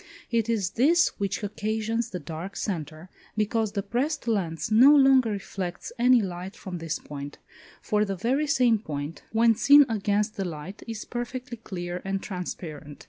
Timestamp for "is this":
0.49-1.09